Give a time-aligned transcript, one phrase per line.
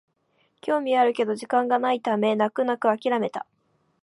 [0.61, 3.45] 興味はあるけど時間がないため泣く泣くあきらめた